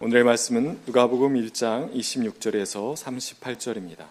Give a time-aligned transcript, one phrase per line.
[0.00, 4.06] 오늘의 말씀은 누가복음 1장 26절에서 38절입니다.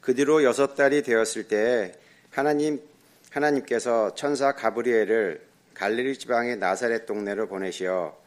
[0.00, 1.92] 그 뒤로 여섯 달이 되었을 때에
[2.30, 2.80] 하나님
[3.30, 5.40] 하나님께서 천사 가브리엘을
[5.74, 8.18] 갈릴리 지방의 나사렛 동네로 보내시어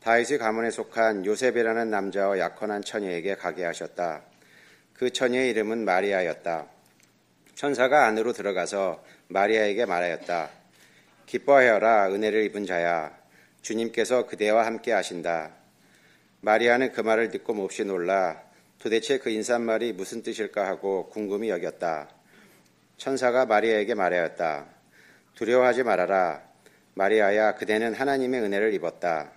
[0.00, 4.20] 다윗의 가문에 속한 요셉이라는 남자와 약혼한 처녀에게 가게 하셨다.
[4.92, 6.66] 그 처녀의 이름은 마리아였다.
[7.54, 10.50] 천사가 안으로 들어가서 마리아에게 말하였다.
[11.24, 13.16] 기뻐하여라 은혜를 입은 자야
[13.62, 15.63] 주님께서 그대와 함께 하신다.
[16.44, 18.38] 마리아는 그 말을 듣고 몹시 놀라
[18.78, 22.10] 도대체 그 인사말이 무슨 뜻일까 하고 궁금히 여겼다.
[22.98, 24.66] 천사가 마리아에게 말하였다.
[25.36, 26.42] 두려워하지 말아라.
[26.92, 29.32] 마리아야, 그대는 하나님의 은혜를 입었다.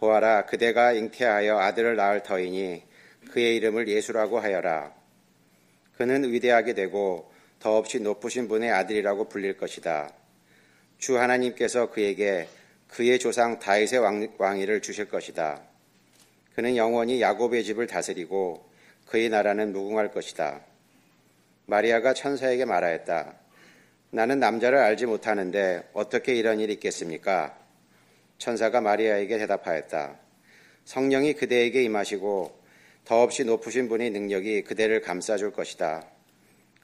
[0.00, 2.82] 보아라, 그대가 잉태하여 아들을 낳을 터이니
[3.30, 4.92] 그의 이름을 예수라고 하여라.
[5.96, 10.12] 그는 위대하게 되고 더없이 높으신 분의 아들이라고 불릴 것이다.
[10.98, 12.48] 주 하나님께서 그에게
[12.88, 15.73] 그의 조상 다윗의 왕, 위를 주실 것이다.
[16.54, 18.68] 그는 영원히 야곱의 집을 다스리고
[19.06, 20.60] 그의 나라는 무궁할 것이다.
[21.66, 23.34] 마리아가 천사에게 말하였다.
[24.10, 27.58] 나는 남자를 알지 못하는데 어떻게 이런 일이 있겠습니까?
[28.38, 30.18] 천사가 마리아에게 대답하였다.
[30.84, 32.62] 성령이 그대에게 임하시고
[33.04, 36.06] 더없이 높으신 분의 능력이 그대를 감싸줄 것이다.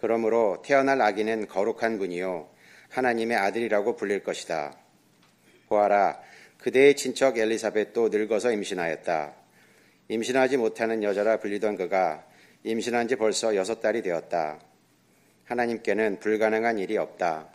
[0.01, 2.49] 그러므로 태어날 아기는 거룩한 분이요
[2.89, 4.77] 하나님의 아들이라고 불릴 것이다.
[5.69, 6.21] 보아라,
[6.59, 9.40] 그대의 친척 엘리사벳도 늙어서 임신하였다.
[10.11, 12.25] 임신하지 못하는 여자라 불리던 그가
[12.65, 14.59] 임신한 지 벌써 여섯 달이 되었다.
[15.45, 17.47] 하나님께는 불가능한 일이 없다.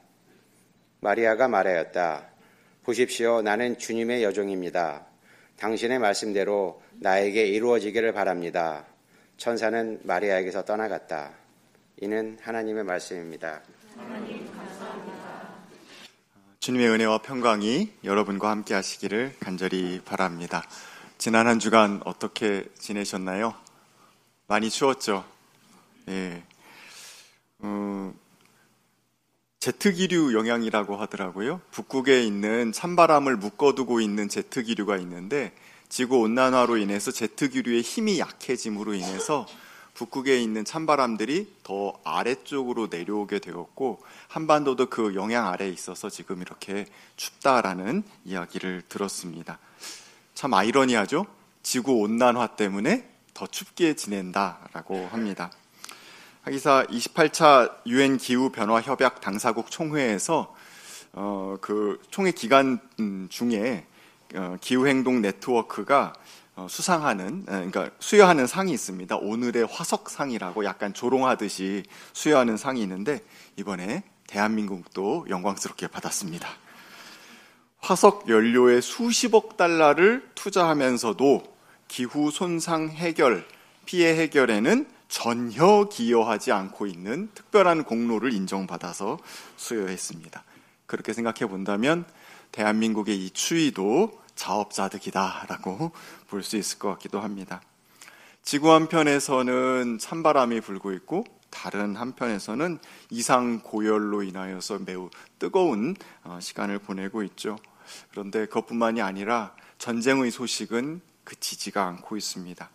[1.01, 2.29] 마리아가 말하였다.
[2.83, 3.41] 보십시오.
[3.41, 5.05] 나는 주님의 여종입니다.
[5.57, 8.85] 당신의 말씀대로 나에게 이루어지기를 바랍니다.
[9.35, 11.33] 천사는 마리아에게서 떠나갔다.
[11.99, 13.63] 이는 하나님의 말씀입니다.
[16.59, 20.63] 주님의 은혜와 평강이 여러분과 함께 하시기를 간절히 바랍니다.
[21.17, 23.53] 지난 한 주간 어떻게 지내셨나요?
[24.47, 25.25] 많이 추웠죠?
[26.09, 26.43] 예.
[27.63, 28.13] 음,
[29.59, 31.61] 제트기류 영향이라고 하더라고요.
[31.71, 35.53] 북극에 있는 찬바람을 묶어두고 있는 제트기류가 있는데
[35.89, 39.47] 지구 온난화로 인해서 제트기류의 힘이 약해짐으로 인해서
[39.95, 48.03] 북극에 있는 찬바람들이 더 아래쪽으로 내려오게 되었고 한반도도 그 영향 아래에 있어서 지금 이렇게 춥다라는
[48.25, 49.57] 이야기를 들었습니다.
[50.35, 51.25] 참 아이러니하죠?
[51.63, 55.49] 지구 온난화 때문에 더 춥게 지낸다라고 합니다.
[56.41, 60.53] 하기사 28차 유엔 기후 변화 협약 당사국 총회에서
[61.13, 63.87] 어, 그 총회 기간 음, 중에
[64.35, 66.13] 어, 기후 행동 네트워크가
[66.57, 69.15] 어, 수상하는 그러니까 수여하는 상이 있습니다.
[69.15, 73.21] 오늘의 화석상이라고 약간 조롱하듯이 수여하는 상이 있는데
[73.55, 76.64] 이번에 대한민국도 영광스럽게 받았습니다.
[77.85, 81.43] 화석 연료에 수십억 달러를 투자하면서도
[81.87, 83.47] 기후 손상 해결,
[83.85, 89.19] 피해 해결에는 전혀 기여하지 않고 있는 특별한 공로를 인정받아서
[89.57, 90.43] 수여했습니다.
[90.87, 92.05] 그렇게 생각해 본다면
[92.51, 95.91] 대한민국의 이 추위도 자업자득이다라고
[96.27, 97.61] 볼 수 있을 것 같기도 합니다.
[98.41, 102.79] 지구 한편에서는 찬바람이 불고 있고 다른 한편에서는
[103.11, 107.57] 이상 고열로 인하여서 매우 뜨거운 어, 시간을 보내고 있죠.
[108.11, 112.69] 그런데 그것뿐만이 아니라 전쟁의 소식은 그치지가 않고 있습니다.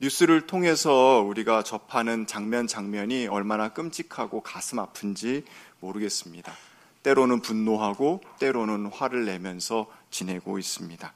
[0.00, 5.44] 뉴스를 통해서 우리가 접하는 장면 장면이 얼마나 끔찍하고 가슴 아픈지
[5.80, 6.52] 모르겠습니다.
[7.02, 11.12] 때로는 분노하고 때로는 화를 내면서 지내고 있습니다.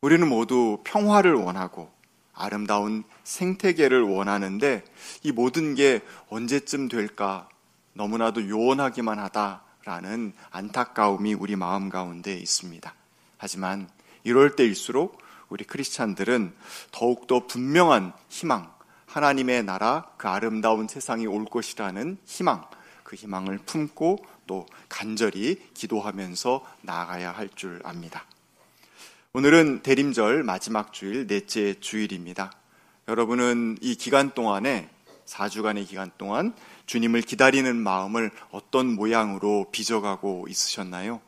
[0.00, 1.92] 우리는 모두 평화를 원하고
[2.34, 4.84] 아름다운 생태계를 원하는데
[5.22, 7.48] 이 모든 게 언제쯤 될까
[7.92, 12.94] 너무나도 요원하기만 하다 라는 안타까움이 우리 마음 가운데 있습니다.
[13.38, 13.88] 하지만
[14.24, 16.54] 이럴 때일수록 우리 크리스찬들은
[16.92, 18.72] 더욱더 분명한 희망,
[19.06, 22.64] 하나님의 나라, 그 아름다운 세상이 올 것이라는 희망,
[23.02, 28.24] 그 희망을 품고 또 간절히 기도하면서 나아가야 할 줄 압니다.
[29.34, 32.52] 오늘은 대림절 마지막 주일, 넷째 주일입니다.
[33.08, 34.88] 여러분은 이 기간 동안에,
[35.32, 36.54] 4주간의 기간 동안
[36.86, 41.20] 주님을 기다리는 마음을 어떤 모양으로 빚어가고 있으셨나요?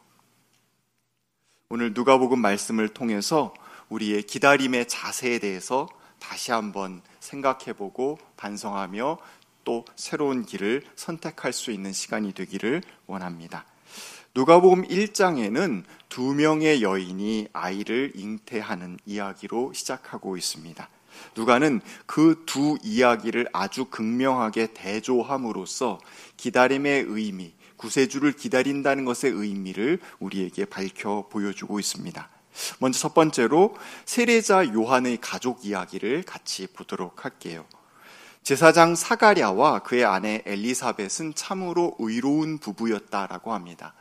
[1.70, 3.54] 오늘 누가복음 말씀을 통해서
[3.88, 9.18] 우리의 기다림의 자세에 대해서 다시 한번 생각해보고 반성하며
[9.64, 13.64] 또 새로운 길을 선택할 수 있는 시간이 되기를 원합니다.
[14.34, 20.88] 누가복음 1장에는 두 명의 여인이 아이를 잉태하는 이야기로 시작하고 있습니다.
[21.36, 25.98] 누가는 그 두 이야기를 아주 극명하게 대조함으로써
[26.36, 32.28] 기다림의 의미, 구세주를 기다린다는 것의 의미를 우리에게 밝혀 보여주고 있습니다.
[32.78, 33.74] 먼저 첫 번째로
[34.04, 37.64] 세례자 요한의 가족 이야기를 같이 보도록 할게요.
[38.42, 43.94] 제사장 사가랴와 그의 아내 엘리사벳은 참으로 의로운 부부였다라고 합니다.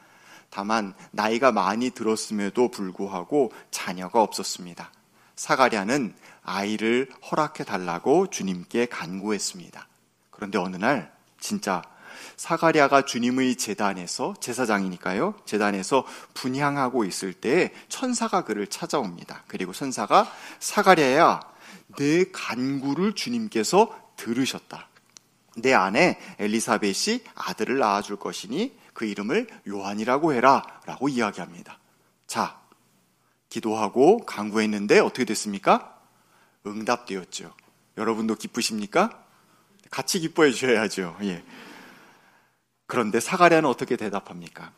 [0.50, 4.92] 다만 나이가 많이 들었음에도 불구하고 자녀가 없었습니다.
[5.36, 9.87] 사가랴는 아이를 허락해 달라고 주님께 간구했습니다.
[10.31, 11.81] 그런데 어느 날 진짜
[12.35, 15.35] 사가랴가 주님의 재단에서 제사장이니까요.
[15.45, 19.43] 재단에서 분향하고 있을 때 천사가 그를 찾아옵니다.
[19.47, 21.39] 그리고 천사가 사가랴야
[21.97, 24.87] 내 간구를 주님께서 들으셨다.
[25.57, 31.79] 내 아내 엘리사벳이 아들을 낳아줄 것이니 그 이름을 요한이라고 해라 라고 이야기합니다.
[32.27, 32.59] 자,
[33.49, 35.92] 기도하고 간구했는데 어떻게 됐습니까?
[36.65, 37.54] 응답되었죠.
[37.98, 39.24] 여러분도 기쁘십니까?
[39.92, 41.18] 같이 기뻐해 주셔야죠.
[41.24, 41.44] 예.
[42.88, 44.71] 그런데 사가랴는 어떻게 대답합니까?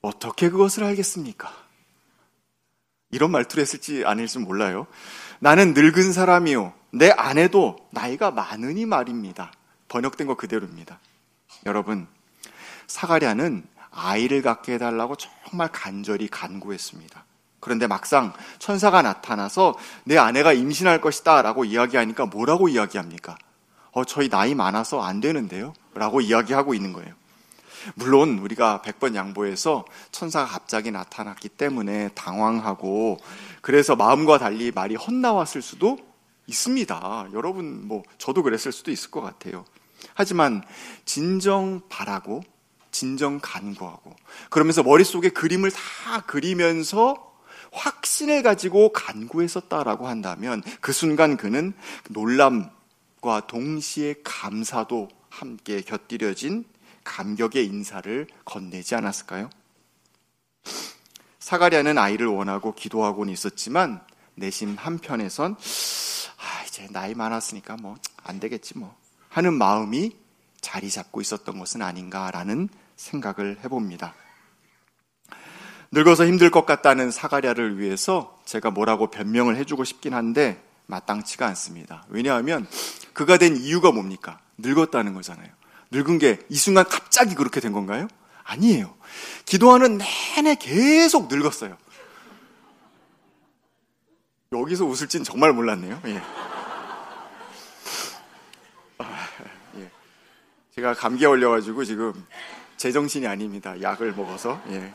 [0.00, 1.52] 어떻게 그것을 알겠습니까?
[3.10, 4.86] 이런 말투를 했을지 아닐지 몰라요.
[5.38, 6.74] 나는 늙은 사람이요.
[6.92, 9.52] 내 아내도 나이가 많으니 말입니다.
[9.88, 10.98] 번역된 거 그대로입니다.
[11.66, 12.08] 여러분,
[12.86, 17.24] 사가랴는 아이를 갖게 해달라고 정말 간절히 간구했습니다.
[17.64, 19.74] 그런데 막상 천사가 나타나서
[20.04, 23.38] 내 아내가 임신할 것이다 라고 이야기하니까 뭐라고 이야기합니까?
[23.92, 25.72] 어, 저희 나이 많아서 안 되는데요?
[25.94, 27.14] 라고 이야기하고 있는 거예요.
[27.94, 33.16] 물론 우리가 100번 양보해서 천사가 갑자기 나타났기 때문에 당황하고
[33.62, 35.96] 그래서 마음과 달리 말이 헛나왔을 수도
[36.46, 37.28] 있습니다.
[37.32, 39.64] 여러분, 뭐, 저도 그랬을 수도 있을 것 같아요.
[40.12, 40.62] 하지만
[41.06, 42.42] 진정 바라고
[42.90, 44.14] 진정 간구하고
[44.50, 47.33] 그러면서 머릿속에 그림을 다 그리면서
[47.74, 51.74] 확신을 가지고 간구했었다라고 한다면 그 순간 그는
[52.10, 56.64] 놀람과 동시에 감사도 함께 곁들여진
[57.04, 59.50] 감격의 인사를 건네지 않았을까요?
[61.38, 64.00] 사가랴는 아이를 원하고 기도하고는 있었지만
[64.36, 68.96] 내심 한편에선 아, 이제 나이 많았으니까 뭐 안 되겠지 뭐
[69.28, 70.16] 하는 마음이
[70.60, 74.14] 자리 잡고 있었던 것은 아닌가라는 생각을 해봅니다.
[75.94, 82.04] 늙어서 힘들 것 같다는 사가랴를 위해서 제가 뭐라고 변명을 해주고 싶긴 한데 마땅치가 않습니다.
[82.08, 82.66] 왜냐하면
[83.12, 84.40] 그가 된 이유가 뭡니까?
[84.58, 85.48] 늙었다는 거잖아요.
[85.92, 88.08] 늙은 게 이 순간 갑자기 그렇게 된 건가요?
[88.42, 88.92] 아니에요.
[89.46, 89.98] 기도하는
[90.36, 91.78] 내내 계속 늙었어요.
[94.52, 96.00] 여기서 웃을진 정말 몰랐네요.
[96.06, 96.20] 예.
[98.98, 99.26] 아,
[99.76, 99.90] 예.
[100.74, 102.12] 제가 감기에 걸려가지고 지금
[102.78, 103.80] 제정신이 아닙니다.
[103.80, 104.60] 약을 먹어서.
[104.70, 104.92] 예.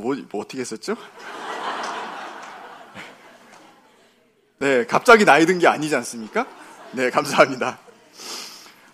[0.00, 0.96] 뭐, 뭐 어떻게 했었죠?
[4.58, 6.46] 네, 갑자기 나이 든 게 아니지 않습니까?
[6.92, 7.78] 네, 감사합니다.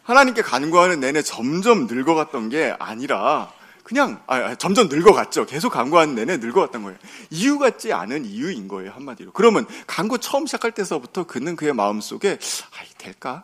[0.04, 5.46] 하나님께 간구하는 내내 점점 늙어갔던 게 아니라 그냥 아, 아, 점점 늙어갔죠.
[5.46, 6.98] 계속 간구하는 내내 늙어갔던 거예요.
[7.30, 9.32] 이유 같지 않은 이유인 거예요 한마디로.
[9.32, 12.38] 그러면 간구 처음 시작할 때서부터 그는 그의 마음 속에
[12.72, 13.42] 아, 될까?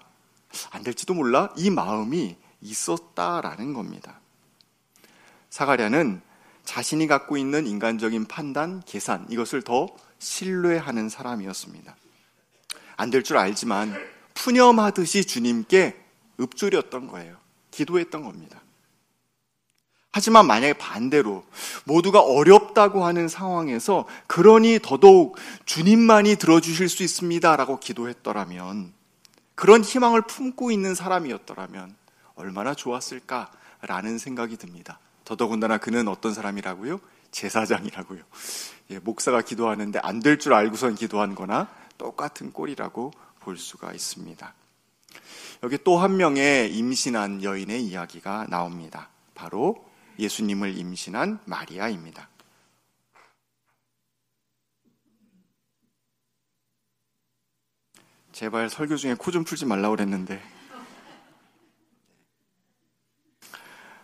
[0.70, 1.50] 안 될지도 몰라.
[1.56, 4.20] 이 마음이 있었다라는 겁니다.
[5.50, 6.23] 사가랴는
[6.64, 9.88] 자신이 갖고 있는 인간적인 판단, 계산 이것을 더
[10.19, 11.97] 신뢰하는 사람이었습니다.
[12.97, 13.94] 안 될 줄 알지만
[14.35, 15.97] 푸념하듯이 주님께
[16.41, 17.37] 읊조렸던 거예요.
[17.70, 18.61] 기도했던 겁니다.
[20.12, 21.44] 하지만 만약에 반대로
[21.85, 28.92] 모두가 어렵다고 하는 상황에서 그러니 더더욱 주님만이 들어주실 수 있습니다라고 기도했더라면
[29.54, 31.95] 그런 희망을 품고 있는 사람이었더라면
[32.35, 34.99] 얼마나 좋았을까라는 생각이 듭니다.
[35.25, 37.00] 더더군다나 그는 어떤 사람이라고요?
[37.31, 38.23] 제사장이라고요.
[38.91, 44.55] 예, 목사가 기도하는데 안 될 줄 알고선 기도한 거나 똑같은 꼴이라고 볼 수가 있습니다.
[45.62, 49.09] 여기 또 한 명의 임신한 여인의 이야기가 나옵니다.
[49.35, 49.85] 바로
[50.19, 52.29] 예수님을 임신한 마리아입니다.
[58.33, 60.43] 제발 설교 중에 코 좀 풀지 말라고 그랬는데.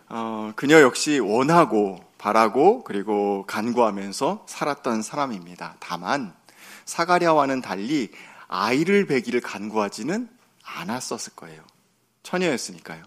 [0.09, 5.77] 어, 그녀 역시 원하고 바라고 그리고 간구하면서 살았던 사람입니다.
[5.81, 6.35] 다만
[6.85, 8.11] 사가랴와는 달리
[8.49, 10.29] 아이를 베기를 간구하지는
[10.65, 11.63] 않았었을 거예요.
[12.23, 13.05] 처녀였으니까요.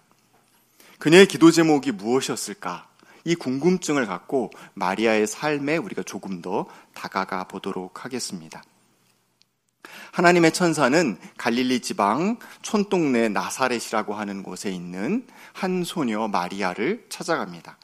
[0.99, 2.87] 그녀의 기도 제목이 무엇이었을까?
[3.23, 8.63] 이 궁금증을 갖고 마리아의 삶에 우리가 조금 더 다가가 보도록 하겠습니다.
[10.11, 17.77] 하나님의 천사는 갈릴리 지방 촌동네 나사렛이라고 하는 곳에 있는 한 소녀 마리아를 찾아갑니다.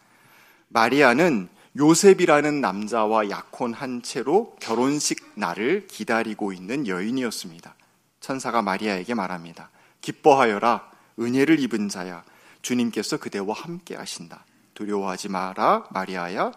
[0.70, 7.76] 마리아는 요셉이라는 남자와 약혼한 채로 결혼식 날을 기다리고 있는 여인이었습니다.
[8.20, 9.70] 천사가 마리아에게 말합니다.
[10.02, 10.90] 기뻐하여라,
[11.20, 12.24] 은혜를 입은 자야,
[12.62, 14.44] 주님께서 그대와 함께 하신다.
[14.74, 16.52] 두려워하지 마라, 마리아야.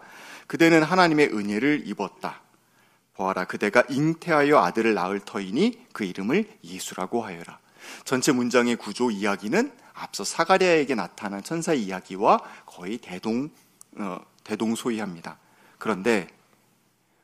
[0.47, 2.41] 그대는 하나님의 은혜를 입었다.
[3.13, 7.59] 보아라 그대가 잉태하여 아들을 낳을 터이니 그 이름을 예수라고 하여라.
[8.05, 13.49] 전체 문장의 구조 이야기는 앞서 사가랴에게 나타난 천사 이야기와 거의 대동
[13.97, 15.37] 어, 대동소이합니다.
[15.77, 16.27] 그런데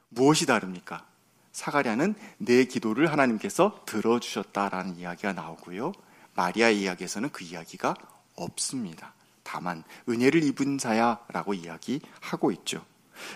[0.09, 1.05] 무엇이 다릅니까?
[1.51, 5.93] 사가랴는 내 기도를 하나님께서 들어주셨다라는 이야기가 나오고요.
[6.35, 7.95] 마리아 이야기에서는 그 이야기가
[8.35, 9.13] 없습니다.
[9.43, 12.85] 다만 은혜를 입은 자야라고 이야기하고 있죠.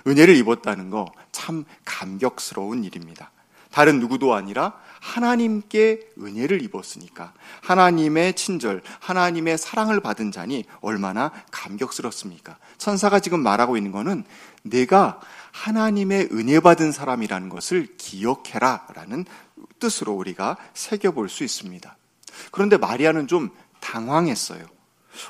[0.07, 3.31] 은혜를 입었다는 거 참 감격스러운 일입니다.
[3.71, 12.57] 다른 누구도 아니라 하나님께 은혜를 입었으니까 하나님의 친절, 하나님의 사랑을 받은 자니 얼마나 감격스럽습니까?
[12.77, 14.25] 천사가 지금 말하고 있는 거는
[14.61, 15.19] 내가
[15.51, 19.25] 하나님의 은혜 받은 사람이라는 것을 기억해라 라는
[19.79, 21.97] 뜻으로 우리가 새겨볼 수 있습니다.
[22.51, 24.65] 그런데 마리아는 좀 당황했어요.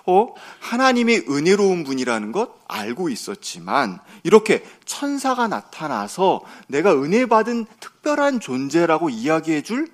[0.06, 0.34] 어?
[0.60, 9.62] 하나님이 은혜로운 분이라는 것 알고 있었지만 이렇게 천사가 나타나서 내가 은혜 받은 특별한 존재라고 이야기해
[9.62, 9.88] 줄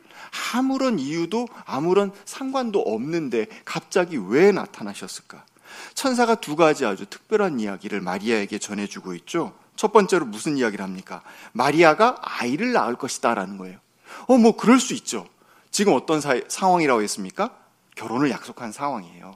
[0.54, 5.44] 아무런 이유도 아무런 상관도 없는데 갑자기 왜 나타나셨을까?
[5.94, 9.54] 천사가 두 가지 아주 특별한 이야기를 마리아에게 전해주고 있죠.
[9.76, 11.22] 첫 번째로 무슨 이야기를 합니까?
[11.54, 13.80] 마리아가 아이를 낳을 것이다라는 거예요.
[14.28, 15.28] 어, 뭐 그럴 수 있죠.
[15.72, 17.52] 지금 어떤 사, 상황이라고 했습니까?
[17.96, 19.36] 결혼을 약속한 상황이에요.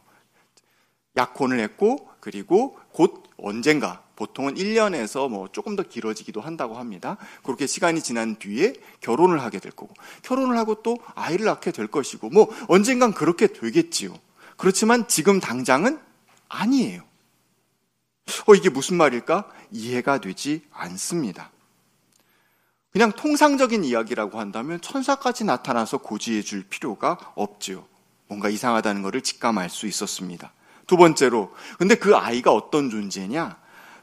[1.21, 7.17] 약혼을 했고 그리고 곧 언젠가 보통은 1년에서 뭐 조금 더 길어지기도 한다고 합니다.
[7.43, 12.29] 그렇게 시간이 지난 뒤에 결혼을 하게 될 거고 결혼을 하고 또 아이를 낳게 될 것이고
[12.29, 14.13] 뭐 언젠간 그렇게 되겠지요.
[14.57, 15.99] 그렇지만 지금 당장은
[16.49, 17.03] 아니에요.
[18.45, 19.49] 어 이게 무슨 말일까?
[19.71, 21.51] 이해가 되지 않습니다.
[22.91, 27.85] 그냥 통상적인 이야기라고 한다면 천사까지 나타나서 고지해 줄 필요가 없지요.
[28.27, 30.53] 뭔가 이상하다는 것을 직감할 수 있었습니다.
[30.87, 33.57] 두 번째로, 근데 그 아이가 어떤 존재냐?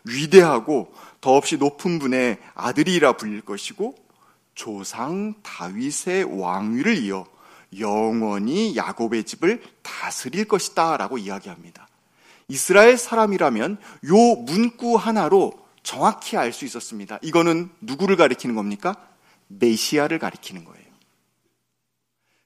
[0.05, 3.95] 위대하고 더없이 높은 분의 아들이라 불릴 것이고
[4.55, 7.27] 조상 다윗의 왕위를 이어
[7.79, 11.87] 영원히 야곱의 집을 다스릴 것이다라고 이야기합니다.
[12.49, 17.19] 이스라엘 사람이라면 요 문구 하나로 정확히 알 수 있었습니다.
[17.23, 18.97] 이거는 누구를 가리키는 겁니까?
[19.49, 20.79] 메시아를 가리키는 거예요.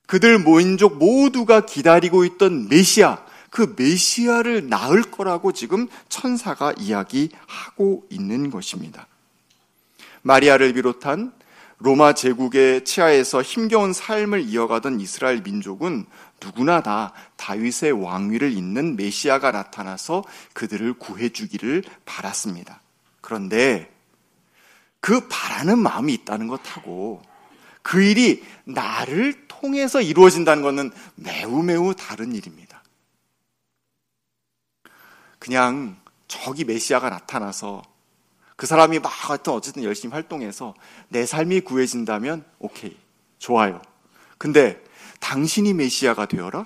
[0.06, 9.06] 그들 모인족 모두가 기다리고 있던 메시아, 그 메시아를 낳을 거라고 지금 천사가 이야기하고 있는 것입니다.
[10.22, 11.32] 마리아를 비롯한
[11.76, 16.06] 로마 제국의 치하에서 힘겨운 삶을 이어가던 이스라엘 민족은
[16.40, 22.80] 누구나 다 다윗의 왕위를 잇는 메시아가 나타나서 그들을 구해주기를 바랐습니다.
[23.20, 23.92] 그런데
[25.00, 27.20] 그 바라는 마음이 있다는 것하고
[27.82, 32.82] 그 일이 나를 통해서 이루어진다는 것은 매우 매우 다른 일입니다.
[35.42, 35.96] 그냥
[36.28, 37.82] 저기 메시아가 나타나서
[38.54, 40.72] 그 사람이 막 하여튼 어쨌든 열심히 활동해서
[41.08, 42.96] 내 삶이 구해진다면 오케이
[43.38, 43.82] 좋아요.
[44.38, 44.80] 근데
[45.18, 46.64] 당신이 메시아가 되어라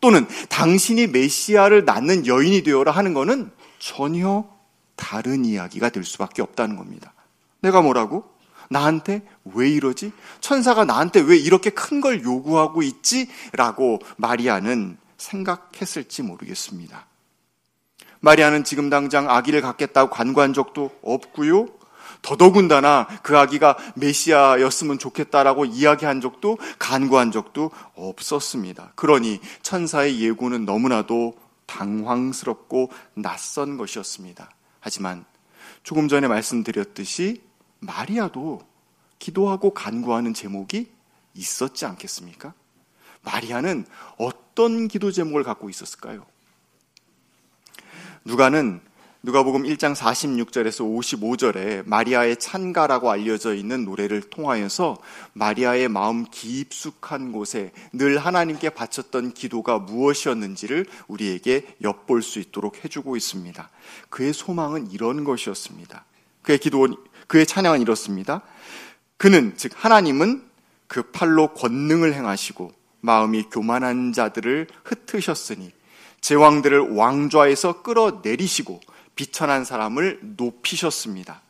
[0.00, 4.50] 또는 당신이 메시아를 낳는 여인이 되어라 하는 것은 전혀
[4.96, 7.14] 다른 이야기가 될 수밖에 없다는 겁니다.
[7.60, 8.24] 내가 뭐라고?
[8.68, 10.10] 나한테 왜 이러지?
[10.40, 13.28] 천사가 나한테 왜 이렇게 큰 걸 요구하고 있지?
[13.52, 17.06] 라고 마리아는 생각했을지 모르겠습니다.
[18.20, 21.68] 마리아는 지금 당장 아기를 갖겠다고 간구한 적도 없고요.
[22.22, 28.92] 더더군다나 그 아기가 메시아였으면 좋겠다라고 이야기한 적도 간구한 적도 없었습니다.
[28.96, 34.50] 그러니 천사의 예고는 너무나도 당황스럽고 낯선 것이었습니다.
[34.80, 35.24] 하지만
[35.82, 37.42] 조금 전에 말씀드렸듯이
[37.80, 38.62] 마리아도
[39.18, 40.90] 기도하고 간구하는 제목이
[41.34, 42.54] 있었지 않겠습니까?
[43.22, 43.84] 마리아는
[44.16, 46.26] 어떤 기도 제목을 갖고 있었을까요?
[48.28, 48.82] 누가는
[49.22, 54.98] 누가복음 1장 46절에서 55절에 마리아의 찬가라고 알려져 있는 노래를 통하여서
[55.32, 63.70] 마리아의 마음 깊숙한 곳에 늘 하나님께 바쳤던 기도가 무엇이었는지를 우리에게 엿볼 수 있도록 해주고 있습니다.
[64.10, 66.04] 그의 소망은 이런 것이었습니다.
[66.42, 66.86] 그의 기도,
[67.28, 68.42] 그의 찬양은 이렇습니다.
[69.16, 70.42] 그는, 즉, 하나님은
[70.86, 75.77] 그 팔로 권능을 행하시고 마음이 교만한 자들을 흩으셨으니
[76.20, 78.80] 제왕들을 왕좌에서 끌어내리시고
[79.14, 81.42] 비천한 사람을 높이셨습니다.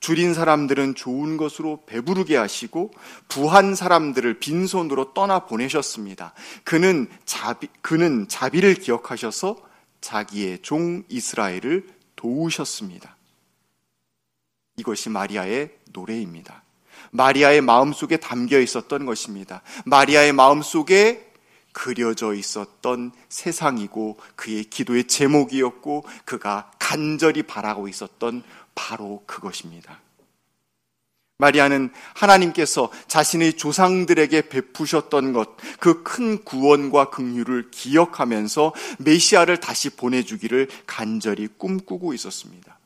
[0.00, 2.92] 줄인 사람들은 좋은 것으로 배부르게 하시고
[3.26, 6.34] 부한 사람들을 빈손으로 떠나 보내셨습니다.
[6.62, 9.56] 그는 자비, 그는 자비를 기억하셔서
[10.00, 13.16] 자기의 종 이스라엘을 도우셨습니다.
[14.76, 16.62] 이것이 마리아의 노래입니다.
[17.10, 19.62] 마리아의 마음 속에 담겨 있었던 것입니다.
[19.86, 21.27] 마리아의 마음 속에
[21.78, 28.42] 그려져 있었던 세상이고 그의 기도의 제목이었고 그가 간절히 바라고 있었던
[28.74, 30.00] 바로 그것입니다.
[31.38, 41.46] 마리아는 하나님께서 자신의 조상들에게 베푸셨던 것, 그 큰 구원과 긍휼을 기억하면서 메시아를 다시 보내주기를 간절히
[41.46, 42.76] 꿈꾸고 있었습니다.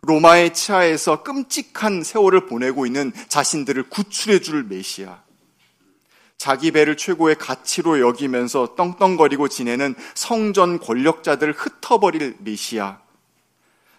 [0.00, 5.25] 로마의 치하에서 끔찍한 세월을 보내고 있는 자신들을 구출해 줄 메시아.
[6.38, 13.00] 자기 배를 최고의 가치로 여기면서 떵떵거리고 지내는 성전 권력자들을 흩어버릴 메시아.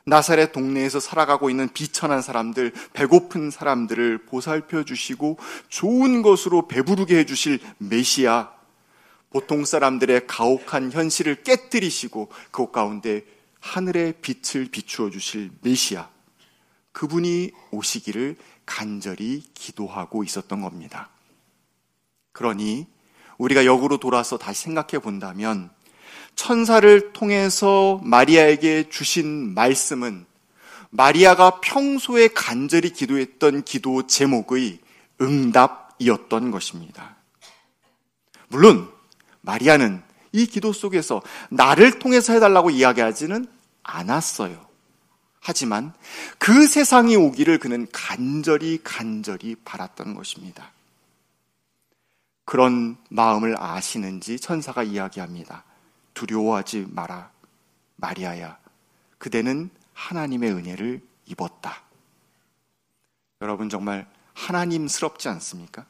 [0.05, 7.59] 나사렛 동네에서 살아가고 있는 비천한 사람들, 배고픈 사람들을 보살펴 주시고 좋은 것으로 배부르게 해 주실
[7.79, 8.51] 메시아.
[9.31, 13.25] 보통 사람들의 가혹한 현실을 깨뜨리시고 그 가운데
[13.59, 16.07] 하늘의 빛을 비추어 주실 메시아.
[16.93, 21.09] 그분이 오시기를 간절히 기도하고 있었던 겁니다.
[22.37, 22.85] 그러니
[23.39, 25.71] 우리가 역으로 돌아서 다시 생각해 본다면
[26.35, 30.25] 천사를 통해서 마리아에게 주신 말씀은
[30.91, 34.79] 마리아가 평소에 간절히 기도했던 기도 제목의
[35.19, 37.15] 응답이었던 것입니다.
[38.49, 38.87] 물론
[39.41, 43.47] 마리아는 이 기도 속에서 나를 통해서 해달라고 이야기하지는
[43.81, 44.63] 않았어요.
[45.39, 45.91] 하지만
[46.37, 50.71] 그 세상이 오기를 그는 간절히 간절히 바랐던 것입니다.
[52.47, 55.65] 그런 마음을 아시는지 천사가 이야기합니다.
[56.13, 57.29] 두려워하지 마라.
[57.97, 58.57] 마리아야.
[59.17, 61.83] 그대는 하나님의 은혜를 입었다.
[63.41, 65.85] 여러분 정말 하나님스럽지 않습니까?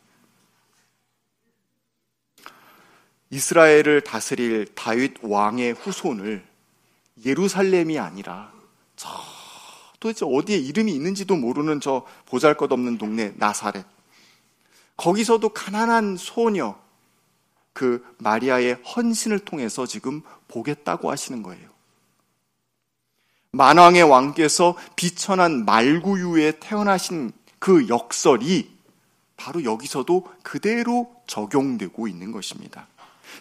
[3.30, 6.44] 이스라엘을 다스릴 다윗 왕의 후손을
[7.24, 8.52] 예루살렘이 아니라
[8.96, 9.10] 저
[10.00, 13.97] 도대체 어디에 이름이 있는지도 모르는 저 보잘것없는 동네 나사렛
[14.98, 16.76] 거기서도 가난한 소녀
[17.74, 21.70] 그 마리아의 헌신을 통해서 지금 보겠다고 하시는 거예요.
[23.52, 28.76] 만왕의 왕께서 비천한 말구유에 태어나신 그 역설이
[29.36, 32.88] 바로 여기서도 그대로 적용되고 있는 것입니다.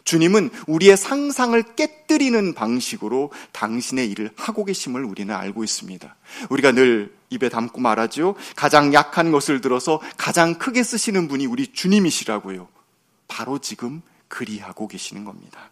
[0.05, 6.17] 주님은 우리의 상상을 깨뜨리는 방식으로 당신의 일을 하고 계심을 우리는 알고 있습니다.
[6.51, 8.37] 우리가 늘 입에 담고 말하죠.
[8.55, 12.69] 가장 약한 것을 들어서 가장 크게 쓰시는 분이 우리 주님이시라고요.
[13.29, 15.71] 바로 지금 그리하고 계시는 겁니다.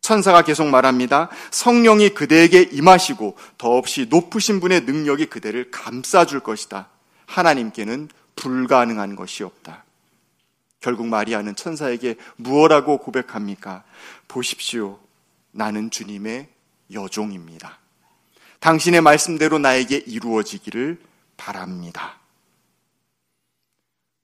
[0.00, 1.28] 천사가 계속 말합니다.
[1.50, 6.88] 성령이 그대에게 임하시고 더없이 높으신 분의 능력이 그대를 감싸줄 것이다.
[7.26, 9.84] 하나님께는 불가능한 것이 없다.
[10.80, 13.84] 결국 마리아는 천사에게 무엇라고 고백합니까?
[14.28, 14.98] 보십시오.
[15.50, 16.48] 나는 주님의
[16.92, 17.78] 여종입니다.
[18.60, 21.00] 당신의 말씀대로 나에게 이루어지기를
[21.36, 22.18] 바랍니다.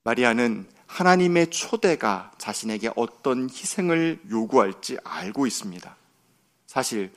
[0.05, 5.97] 마리아는 하나님의 초대가 자신에게 어떤 희생을 요구할지 알고 있습니다.
[6.67, 7.13] 사실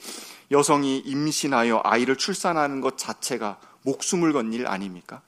[0.52, 5.22] 여성이 임신하여 아이를 출산하는 것 자체가 목숨을 건 일 아닙니까?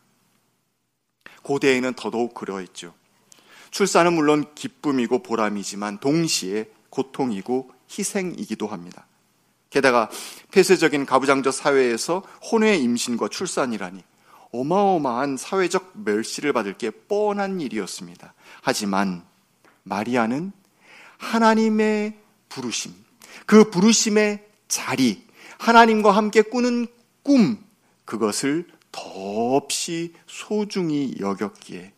[1.44, 2.94] 고대에는 더더욱 그러했죠.
[3.72, 9.06] 출산은 물론 기쁨이고 보람이지만 동시에 고통이고 희생이기도 합니다.
[9.70, 10.10] 게다가
[10.52, 14.04] 폐쇄적인 가부장적 사회에서 혼외 임신과 출산이라니
[14.52, 18.34] 어마어마한 사회적 멸시를 받을 게 뻔한 일이었습니다.
[18.62, 19.24] 하지만
[19.84, 20.52] 마리아는
[21.18, 22.94] 하나님의 부르심,
[23.46, 25.24] 그 부르심의 자리,
[25.60, 26.88] 하나님과 함께 꾸는
[27.22, 27.64] 꿈,
[28.06, 31.94] 그것을 더없이 소중히 여겼기에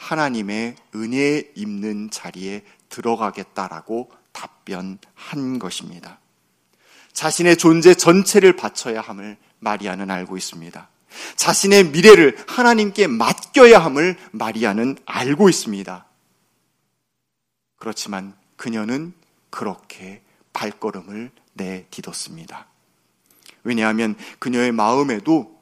[0.00, 6.18] 하나님의 은혜에 입는 자리에 들어가겠다라고 답변한 것입니다.
[7.12, 10.88] 자신의 존재 전체를 바쳐야 함을 마리아는 알고 있습니다.
[11.36, 16.06] 자신의 미래를 하나님께 맡겨야 함을 마리아는 알고 있습니다.
[17.76, 19.12] 그렇지만 그녀는
[19.50, 20.22] 그렇게
[20.54, 22.66] 발걸음을 내딛었습니다.
[23.64, 25.59] 왜냐하면 그녀의 마음에도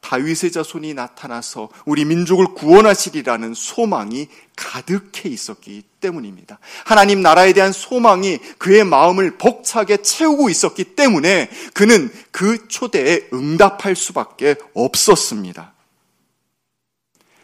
[0.00, 6.58] 다윗의 자손이 나타나서 우리 민족을 구원하시리라는 소망이 가득해 있었기 때문입니다.
[6.84, 14.54] 하나님 나라에 대한 소망이 그의 마음을 벅차게 채우고 있었기 때문에 그는 그 초대에 응답할 수밖에
[14.74, 15.74] 없었습니다.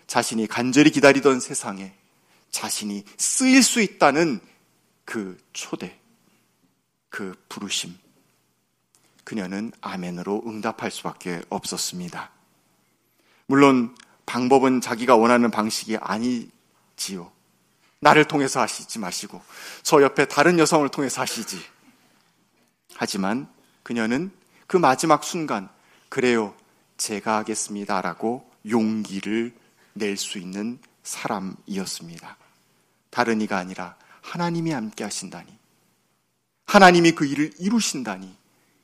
[0.07, 1.93] 자신이 간절히 기다리던 세상에
[2.51, 4.41] 자신이 쓰일 수 있다는
[5.05, 5.99] 그 초대,
[7.11, 7.97] 그 부르심.
[9.25, 12.34] 그녀는 아멘으로 응답할 수밖에 없었습니다.
[13.47, 13.95] 물론
[14.27, 17.31] 방법은 자기가 원하는 방식이 아니지요.
[18.01, 19.43] 나를 통해서 하시지 마시고
[19.83, 21.59] 저 옆에 다른 여성을 통해서 하시지.
[22.95, 23.49] 하지만
[23.83, 24.31] 그녀는
[24.67, 25.69] 그 마지막 순간
[26.09, 26.55] 그래요.
[26.97, 29.55] 제가 하겠습니다라고 용기를
[29.95, 32.37] 낼 수 있는 사람이었습니다.
[33.11, 35.47] 다른 이가 아니라 하나님이 함께 하신다니.
[36.67, 38.35] 하나님이 그 일을 이루신다니.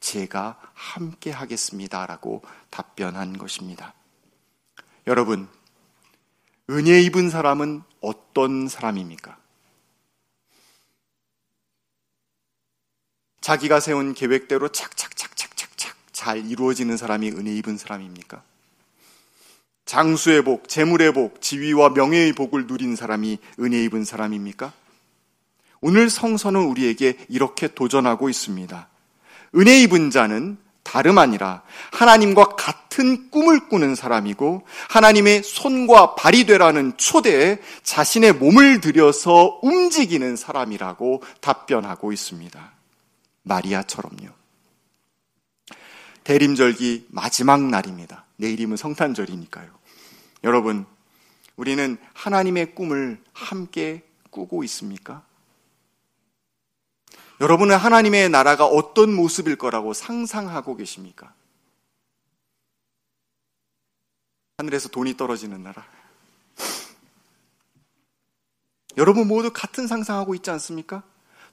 [0.01, 3.95] 제가 함께 하겠습니다라고 답변한 것입니다.
[5.11, 5.49] 여러분,
[6.71, 9.37] 은혜 입은 사람은 어떤 사람입니까?
[13.41, 18.45] 자기가 세운 계획대로 착착착착착착 잘 이루어지는 사람이 은혜 입은 사람입니까?
[19.85, 24.73] 장수의 복, 재물의 복, 지위와 명예의 복을 누린 사람이 은혜 입은 사람입니까?
[25.81, 28.89] 오늘 성서는 우리에게 이렇게 도전하고 있습니다.
[29.57, 32.90] 은혜 입은 자는 다름 아니라 하나님과 같은
[33.31, 42.73] 꿈을 꾸는 사람이고 하나님의 손과 발이 되라는 초대에 자신의 몸을 들여서 움직이는 사람이라고 답변하고 있습니다.
[43.43, 44.29] 마리아처럼요.
[46.25, 48.25] 대림절기 마지막 날입니다.
[48.37, 49.69] 내일이면 성탄절이니까요.
[50.45, 50.87] 여러분,
[51.57, 55.23] 우리는 하나님의 꿈을 함께 꾸고 있습니까?
[57.41, 61.33] 여러분은 하나님의 나라가 어떤 모습일 거라고 상상하고 계십니까?
[64.61, 65.87] 하늘에서 돈이 떨어지는 나라.
[68.99, 71.03] 여러분 모두 같은 상상하고 있지 않습니까?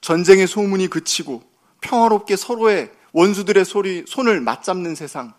[0.02, 1.42] 전쟁의 소문이 그치고
[1.80, 5.34] 평화롭게 서로의 원수들의 소리, 손을 맞잡는 세상.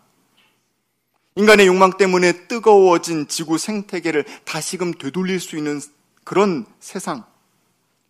[1.35, 5.79] 인간의 욕망 때문에 뜨거워진 지구 생태계를 다시금 되돌릴 수 있는
[6.23, 7.23] 그런 세상.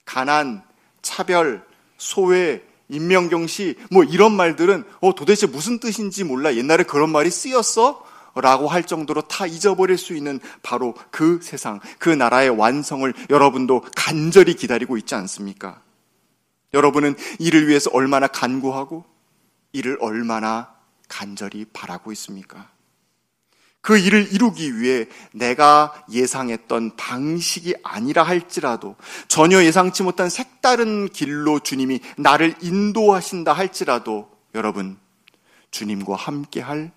[0.06, 0.64] 가난,
[1.02, 1.68] 차별,
[1.98, 6.56] 소외, 인명경시, 뭐 이런 말들은 어, 도대체 무슨 뜻인지 몰라.
[6.56, 8.09] 옛날에 그런 말이 쓰였어?
[8.36, 14.56] 라고 할 정도로 다 잊어버릴 수 있는 바로 그 세상, 그 나라의 완성을 여러분도 간절히
[14.56, 15.82] 기다리고 있지 않습니까?
[16.74, 19.06] 여러분은 이를 위해서 얼마나 간구하고
[19.74, 20.74] 이를 얼마나
[21.08, 22.70] 간절히 바라고 있습니까?
[23.82, 28.96] 그 일을 이루기 위해 내가 예상했던 방식이 아니라 할지라도
[29.28, 34.98] 전혀 예상치 못한 색다른 길로 주님이 나를 인도하신다 할지라도 여러분
[35.72, 36.92] 주님과 함께 할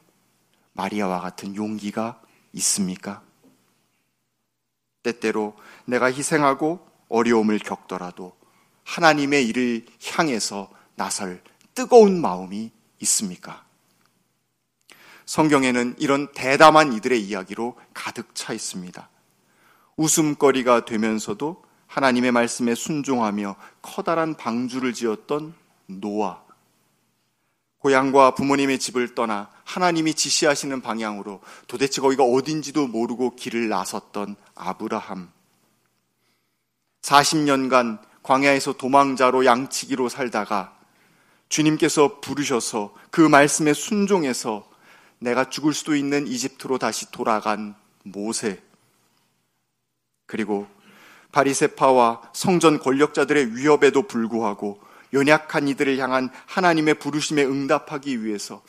[0.72, 2.20] 마리아와 같은 용기가
[2.52, 3.22] 있습니까?
[5.02, 8.36] 때때로 내가 희생하고 어려움을 겪더라도
[8.84, 11.42] 하나님의 일을 향해서 나설
[11.74, 13.64] 뜨거운 마음이 있습니까?
[15.26, 19.08] 성경에는 이런 대담한 이들의 이야기로 가득 차 있습니다.
[19.96, 25.54] 웃음거리가 되면서도 하나님의 말씀에 순종하며 커다란 방주를 지었던
[25.86, 26.41] 노아.
[27.82, 35.30] 고향과 부모님의 집을 떠나 하나님이 지시하시는 방향으로 도대체 거기가 어딘지도 모르고 길을 나섰던 아브라함.
[37.02, 40.78] 40년간 광야에서 도망자로 양치기로 살다가
[41.48, 44.68] 주님께서 부르셔서 그 말씀에 순종해서
[45.18, 48.62] 내가 죽을 수도 있는 이집트로 다시 돌아간 모세.
[50.26, 50.68] 그리고
[51.32, 54.80] 바리세파와 성전 권력자들의 위협에도 불구하고
[55.12, 58.62] 연약한 이들을 향한 하나님의 부르심에 응답하기 위해서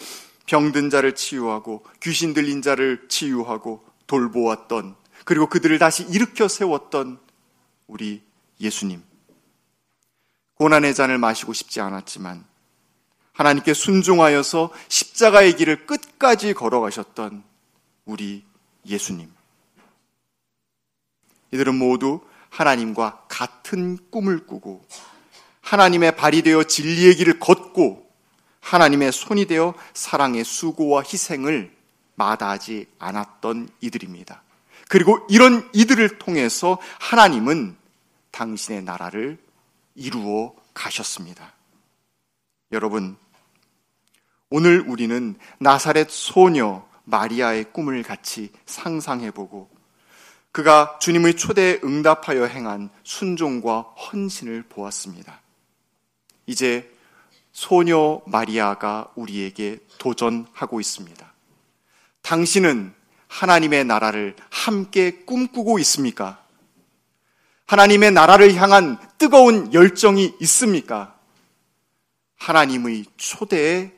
[0.46, 7.20] 병든 자를 치유하고 귀신 들린 자를 치유하고 돌보았던 그리고 그들을 다시 일으켜 세웠던
[7.88, 8.22] 우리
[8.60, 9.02] 예수님.
[10.56, 12.46] 고난의 잔을 마시고 싶지 않았지만
[13.32, 17.44] 하나님께 순종하여서 십자가의 길을 끝까지 걸어가셨던
[18.06, 18.44] 우리
[18.86, 19.32] 예수님.
[21.52, 24.86] 이들은 모두 하나님과 같은 꿈을 꾸고
[25.64, 28.08] 하나님의 발이 되어 진리의 길을 걷고
[28.60, 31.72] 하나님의 손이 되어 사랑의 수고와 희생을
[32.16, 34.44] 마다하지 않았던 이들입니다.
[34.88, 37.76] 그리고 이런 이들을 통해서 하나님은
[38.32, 39.38] 당신의 나라를
[39.96, 41.54] 이루어 가셨습니다.
[42.72, 43.16] 여러분,
[44.50, 49.70] 오늘 우리는 나사렛 소녀 마리아의 꿈을 같이 상상해보고
[50.52, 55.43] 그가 주님의 초대에 응답하여 행한 순종과 헌신을 보았습니다.
[56.46, 56.92] 이제
[57.52, 61.34] 소녀 마리아가 우리에게 도전하고 있습니다.
[62.22, 62.94] 당신은
[63.28, 66.44] 하나님의 나라를 함께 꿈꾸고 있습니까?
[67.66, 71.18] 하나님의 나라를 향한 뜨거운 열정이 있습니까?
[72.36, 73.94] 하나님의 초대에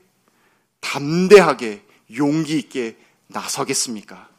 [0.79, 1.83] 담대하게
[2.15, 4.29] 용기 있게 나서겠습니까?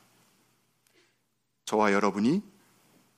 [1.64, 2.42] 저와 여러분이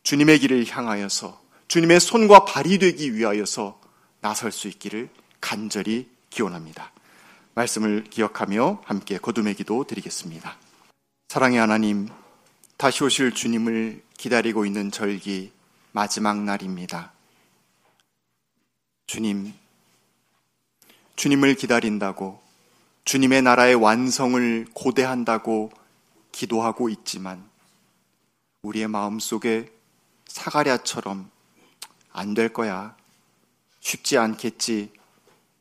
[0.03, 3.78] 주님의 길을 향하여서 주님의 손과 발이 되기 위하여서
[4.21, 5.09] 나설 수 있기를
[5.41, 6.93] 간절히 기원합니다.
[7.55, 10.57] 말씀을 기억하며 함께 거둠의 기도 드리겠습니다.
[11.29, 12.09] 사랑의 하나님,
[12.77, 15.53] 다시 오실 주님을 기다리고 있는 절기
[15.93, 17.13] 마지막 날입니다.
[19.07, 19.53] 주님,
[21.17, 22.41] 주님을 기다린다고
[23.05, 25.73] 주님의 나라의 완성을 고대한다고
[26.31, 27.49] 기도하고 있지만
[28.63, 29.73] 우리의 마음 속에
[30.27, 31.31] 사가랴처럼
[32.13, 32.98] 안 될 거야.
[33.89, 34.93] 쉽지 않겠지.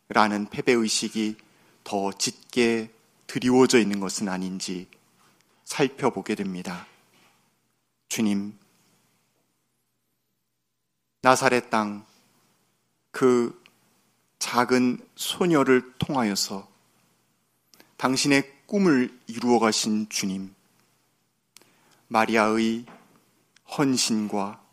[0.10, 1.38] 라는 패배의식이
[1.84, 2.94] 더 짙게
[3.26, 4.88] 드리워져 있는 것은 아닌지
[5.64, 6.88] 살펴보게 됩니다.
[8.08, 8.58] 주님,
[11.22, 12.06] 나사렛 땅,
[13.12, 13.62] 그
[14.40, 16.70] 작은 소녀를 통하여서
[17.98, 20.54] 당신의 꿈을 이루어 가신 주님,
[22.08, 22.86] 마리아의
[23.78, 24.64] 헌신과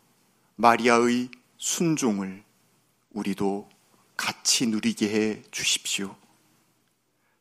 [0.55, 2.45] 마리아의 순종을
[3.15, 3.67] 우리도
[4.15, 6.15] 같이 누리게 해 주십시오.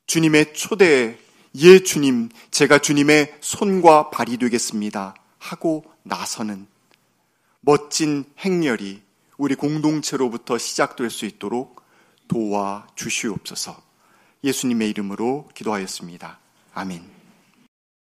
[0.07, 1.19] 주님의 초대에
[1.57, 5.15] 예 주님, 제가 주님의 손과 발이 되겠습니다.
[5.39, 6.67] 하고 나서는
[7.61, 9.03] 멋진 행렬이
[9.37, 11.83] 우리 공동체로부터 시작될 수 있도록
[12.29, 13.81] 도와 주시옵소서.
[14.43, 16.39] 예수님의 이름으로 기도하였습니다.
[16.75, 17.14] 아멘.